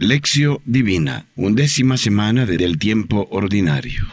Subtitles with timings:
[0.00, 4.06] Lección Divina, undécima semana del tiempo ordinario.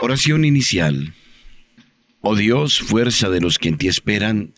[0.00, 1.12] Oración inicial.
[2.22, 4.54] Oh Dios, fuerza de los que en ti esperan,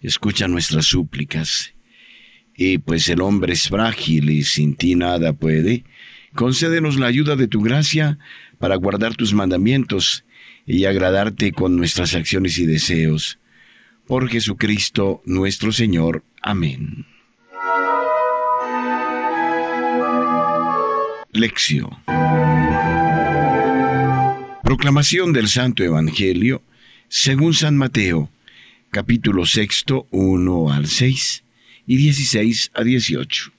[0.00, 1.74] escucha nuestras súplicas.
[2.56, 5.84] Y pues el hombre es frágil y sin ti nada puede,
[6.34, 8.18] concédenos la ayuda de tu gracia
[8.58, 10.24] para guardar tus mandamientos
[10.64, 13.38] y agradarte con nuestras acciones y deseos.
[14.06, 16.24] Por Jesucristo nuestro Señor.
[16.40, 17.04] Amén.
[21.36, 21.90] Lección.
[24.62, 26.62] Proclamación del Santo Evangelio
[27.08, 28.30] según San Mateo,
[28.90, 31.44] capítulo sexto, 1 al 6
[31.86, 33.52] y 16 a 18.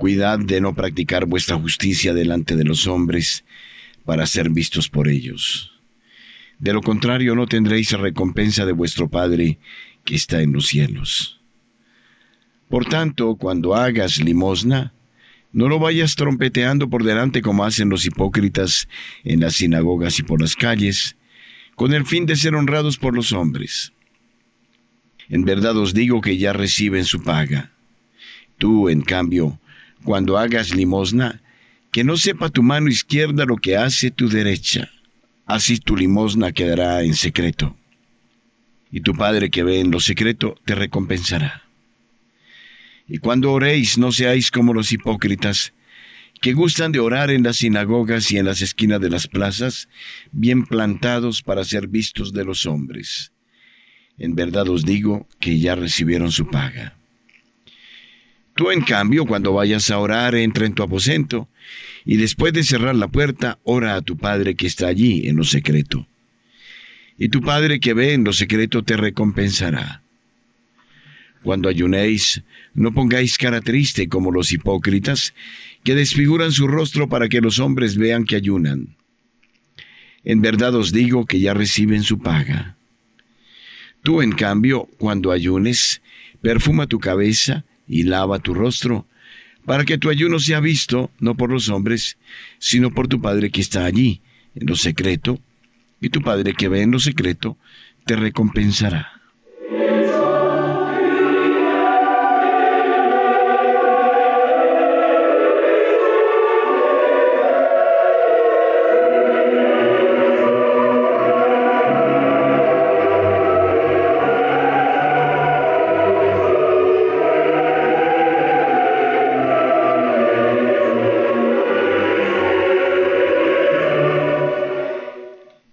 [0.00, 3.44] Cuidad de no practicar vuestra justicia delante de los hombres
[4.04, 5.72] para ser vistos por ellos.
[6.58, 9.58] De lo contrario no tendréis recompensa de vuestro Padre
[10.04, 11.40] que está en los cielos.
[12.68, 14.92] Por tanto, cuando hagas limosna,
[15.52, 18.88] no lo vayas trompeteando por delante como hacen los hipócritas
[19.24, 21.16] en las sinagogas y por las calles,
[21.74, 23.92] con el fin de ser honrados por los hombres.
[25.28, 27.72] En verdad os digo que ya reciben su paga.
[28.58, 29.60] Tú, en cambio,
[30.02, 31.42] cuando hagas limosna,
[31.92, 34.90] que no sepa tu mano izquierda lo que hace tu derecha.
[35.46, 37.76] Así tu limosna quedará en secreto.
[38.90, 41.67] Y tu Padre que ve en lo secreto te recompensará.
[43.08, 45.72] Y cuando oréis, no seáis como los hipócritas,
[46.40, 49.88] que gustan de orar en las sinagogas y en las esquinas de las plazas,
[50.30, 53.32] bien plantados para ser vistos de los hombres.
[54.18, 56.96] En verdad os digo que ya recibieron su paga.
[58.54, 61.48] Tú, en cambio, cuando vayas a orar, entra en tu aposento,
[62.04, 65.44] y después de cerrar la puerta, ora a tu Padre que está allí en lo
[65.44, 66.08] secreto.
[67.16, 70.02] Y tu Padre que ve en lo secreto te recompensará.
[71.48, 72.42] Cuando ayunéis,
[72.74, 75.32] no pongáis cara triste como los hipócritas,
[75.82, 78.98] que desfiguran su rostro para que los hombres vean que ayunan.
[80.24, 82.76] En verdad os digo que ya reciben su paga.
[84.02, 86.02] Tú, en cambio, cuando ayunes,
[86.42, 89.06] perfuma tu cabeza y lava tu rostro,
[89.64, 92.18] para que tu ayuno sea visto no por los hombres,
[92.58, 94.20] sino por tu Padre que está allí,
[94.54, 95.40] en lo secreto,
[95.98, 97.56] y tu Padre que ve en lo secreto,
[98.04, 99.17] te recompensará.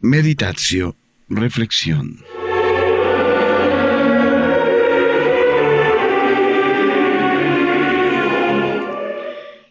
[0.07, 0.95] Meditatio,
[1.29, 2.19] reflexión.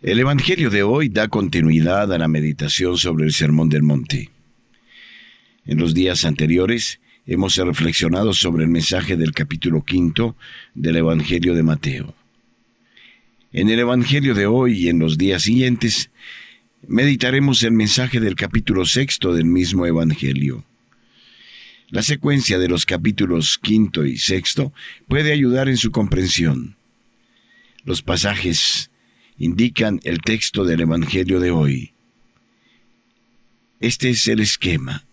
[0.02, 4.30] El Evangelio de hoy da continuidad a la meditación sobre el Sermón del Monte.
[5.66, 10.34] En los días anteriores hemos reflexionado sobre el mensaje del capítulo quinto
[10.74, 12.12] del Evangelio de Mateo.
[13.52, 16.10] En el Evangelio de hoy y en los días siguientes
[16.88, 20.64] meditaremos el mensaje del capítulo sexto del mismo Evangelio.
[21.88, 24.72] La secuencia de los capítulos quinto y sexto
[25.06, 26.76] puede ayudar en su comprensión.
[27.84, 28.90] Los pasajes
[29.38, 31.92] indican el texto del Evangelio de hoy.
[33.80, 35.04] Este es el esquema.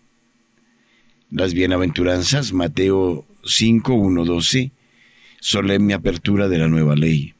[1.30, 4.72] Las bienaventuranzas, Mateo 5, 1, 12,
[5.40, 7.34] solemne apertura de la nueva ley.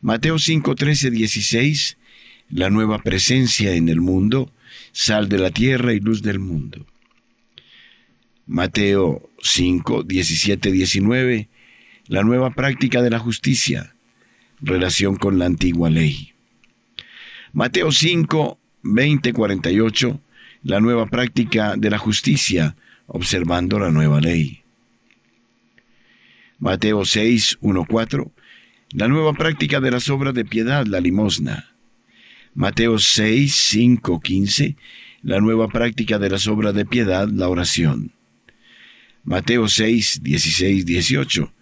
[0.00, 1.96] Mateo 5, 13, 16,
[2.54, 4.52] la nueva presencia en el mundo,
[4.92, 6.86] sal de la tierra y luz del mundo.
[8.46, 11.48] Mateo 5, 17, 19,
[12.06, 13.96] la nueva práctica de la justicia,
[14.60, 16.32] relación con la antigua ley.
[17.52, 20.20] Mateo 5, 20, 48,
[20.62, 22.76] la nueva práctica de la justicia,
[23.08, 24.62] observando la nueva ley.
[26.60, 28.32] Mateo 6, 1, 4,
[28.92, 31.73] la nueva práctica de las obras de piedad, la limosna.
[32.54, 34.76] Mateo 6, 5, 15,
[35.22, 38.12] la nueva práctica de las obras de piedad, la oración.
[39.24, 41.52] Mateo 6, 16, 18,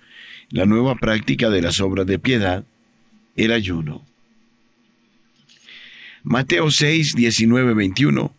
[0.50, 2.66] la nueva práctica de las obras de piedad,
[3.36, 4.04] el ayuno.
[6.24, 8.36] Mateo 6, 19, 21,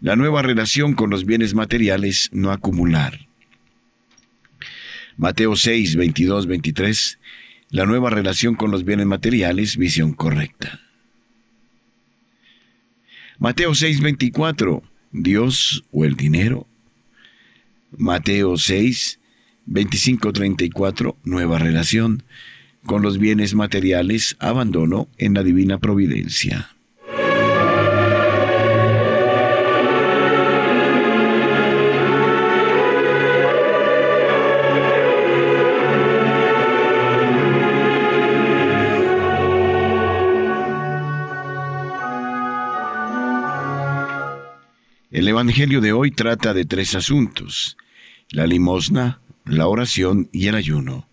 [0.00, 3.26] la nueva relación con los bienes materiales, no acumular.
[5.16, 7.18] Mateo 6, 22, 23,
[7.70, 10.85] la nueva relación con los bienes materiales, visión correcta.
[13.38, 16.66] Mateo 6:24, Dios o el dinero.
[17.96, 19.20] Mateo 6,
[19.66, 22.22] 25-34, nueva relación
[22.84, 26.75] con los bienes materiales, abandono en la divina providencia.
[45.12, 47.76] El Evangelio de hoy trata de tres asuntos,
[48.30, 51.08] la limosna, la oración y el ayuno.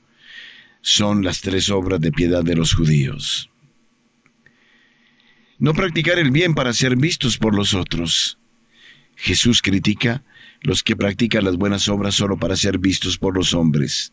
[0.81, 3.51] Son las tres obras de piedad de los judíos.
[5.59, 8.39] No practicar el bien para ser vistos por los otros.
[9.15, 10.23] Jesús critica
[10.61, 14.11] los que practican las buenas obras solo para ser vistos por los hombres.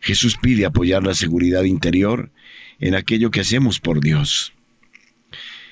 [0.00, 2.30] Jesús pide apoyar la seguridad interior
[2.78, 4.52] en aquello que hacemos por Dios.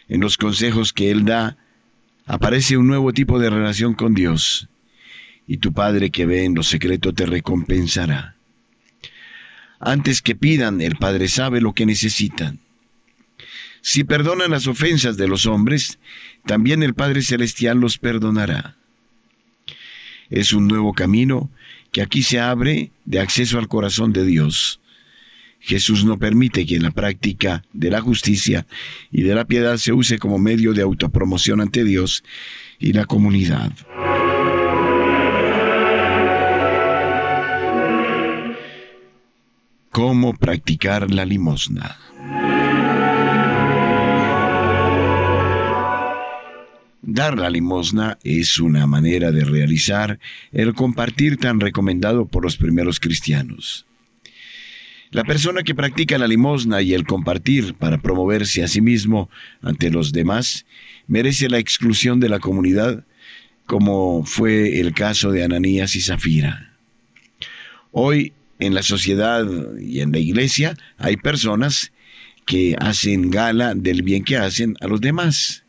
[0.08, 1.56] En los consejos que Él da,
[2.26, 4.68] aparece un nuevo tipo de relación con Dios,
[5.46, 8.34] y tu Padre que ve en lo secreto te recompensará.
[9.78, 12.58] Antes que pidan, el Padre sabe lo que necesitan.
[13.80, 16.00] Si perdonan las ofensas de los hombres,
[16.44, 18.76] también el Padre Celestial los perdonará.
[20.28, 21.50] Es un nuevo camino
[21.92, 24.80] que aquí se abre de acceso al corazón de Dios.
[25.66, 28.68] Jesús no permite que la práctica de la justicia
[29.10, 32.22] y de la piedad se use como medio de autopromoción ante Dios
[32.78, 33.72] y la comunidad.
[39.90, 41.96] ¿Cómo practicar la limosna?
[47.02, 50.20] Dar la limosna es una manera de realizar
[50.52, 53.84] el compartir tan recomendado por los primeros cristianos.
[55.10, 59.30] La persona que practica la limosna y el compartir para promoverse a sí mismo
[59.62, 60.66] ante los demás
[61.06, 63.04] merece la exclusión de la comunidad,
[63.66, 66.72] como fue el caso de Ananías y Zafira.
[67.92, 69.46] Hoy en la sociedad
[69.78, 71.92] y en la iglesia hay personas
[72.44, 75.64] que hacen gala del bien que hacen a los demás.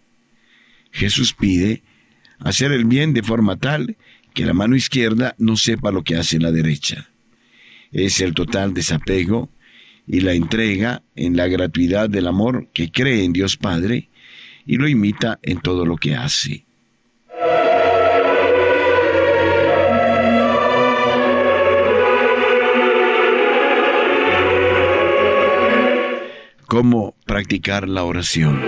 [0.92, 1.84] Jesús pide
[2.40, 3.98] hacer el bien de forma tal
[4.34, 7.10] que la mano izquierda no sepa lo que hace la derecha.
[7.92, 9.50] Es el total desapego
[10.06, 14.10] y la entrega en la gratuidad del amor que cree en Dios Padre
[14.66, 16.68] y lo imita en todo lo que hace.
[26.68, 28.62] cómo practicar la oración.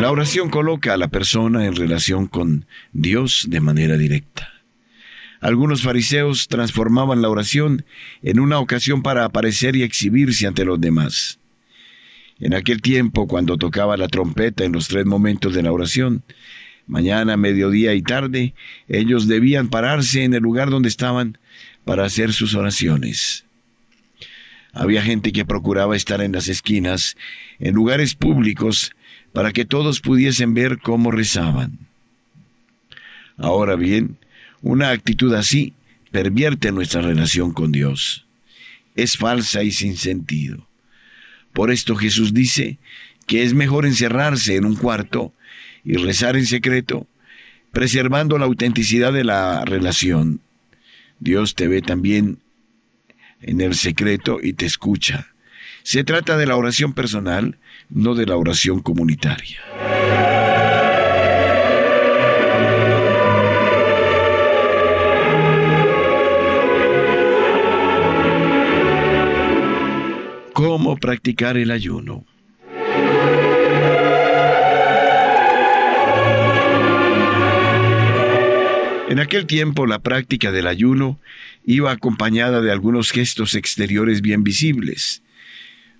[0.00, 4.59] La oración coloca a la persona en relación con Dios de manera directa.
[5.40, 7.84] Algunos fariseos transformaban la oración
[8.22, 11.38] en una ocasión para aparecer y exhibirse ante los demás.
[12.38, 16.22] En aquel tiempo, cuando tocaba la trompeta en los tres momentos de la oración,
[16.86, 18.54] mañana, mediodía y tarde,
[18.88, 21.38] ellos debían pararse en el lugar donde estaban
[21.84, 23.44] para hacer sus oraciones.
[24.72, 27.16] Había gente que procuraba estar en las esquinas,
[27.58, 28.92] en lugares públicos,
[29.32, 31.78] para que todos pudiesen ver cómo rezaban.
[33.36, 34.18] Ahora bien,
[34.62, 35.74] una actitud así
[36.10, 38.26] pervierte nuestra relación con Dios.
[38.96, 40.66] Es falsa y sin sentido.
[41.52, 42.78] Por esto Jesús dice
[43.26, 45.32] que es mejor encerrarse en un cuarto
[45.84, 47.06] y rezar en secreto,
[47.72, 50.40] preservando la autenticidad de la relación.
[51.20, 52.38] Dios te ve también
[53.40, 55.28] en el secreto y te escucha.
[55.82, 57.58] Se trata de la oración personal,
[57.88, 59.60] no de la oración comunitaria.
[70.90, 72.24] ¿Cómo practicar el ayuno?
[79.08, 81.20] En aquel tiempo la práctica del ayuno
[81.64, 85.22] iba acompañada de algunos gestos exteriores bien visibles.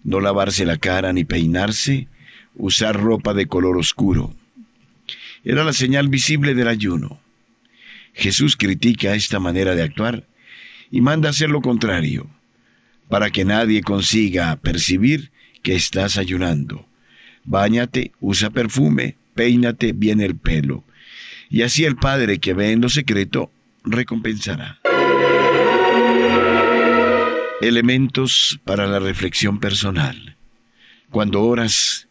[0.03, 2.09] No lavarse la cara ni peinarse,
[2.57, 4.35] usar ropa de color oscuro.
[5.45, 7.21] Era la señal visible del ayuno.
[8.13, 10.27] Jesús critica esta manera de actuar
[10.91, 12.29] y manda hacer lo contrario,
[13.11, 16.87] para que nadie consiga percibir que estás ayunando.
[17.45, 20.85] Báñate, usa perfume, peínate bien el pelo
[21.51, 23.51] y así el Padre que ve en lo secreto
[23.85, 24.79] recompensará.
[27.61, 30.37] Elementos para la reflexión personal.
[31.11, 32.09] Cuando oras,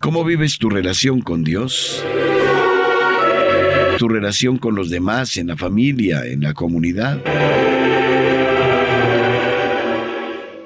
[0.00, 2.02] ¿cómo vives tu relación con Dios?
[3.98, 7.22] Tu relación con los demás, en la familia, en la comunidad.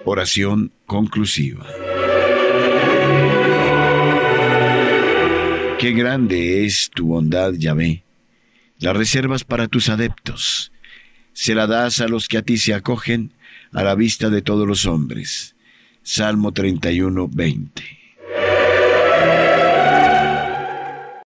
[0.04, 1.66] Oración conclusiva.
[5.78, 8.04] Qué grande es tu bondad, Yahvé
[8.82, 10.72] las reservas para tus adeptos.
[11.34, 13.32] se la das a los que a ti se acogen,
[13.72, 15.56] a la vista de todos los hombres.
[16.02, 18.01] Salmo 31, 20.